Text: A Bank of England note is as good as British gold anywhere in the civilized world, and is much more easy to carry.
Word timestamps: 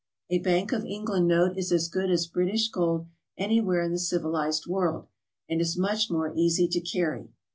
A 0.31 0.39
Bank 0.39 0.71
of 0.71 0.83
England 0.83 1.27
note 1.27 1.55
is 1.55 1.71
as 1.71 1.87
good 1.87 2.09
as 2.09 2.25
British 2.25 2.69
gold 2.69 3.05
anywhere 3.37 3.83
in 3.83 3.91
the 3.91 3.99
civilized 3.99 4.65
world, 4.65 5.05
and 5.47 5.61
is 5.61 5.77
much 5.77 6.09
more 6.09 6.33
easy 6.35 6.67
to 6.69 6.81
carry. 6.81 7.29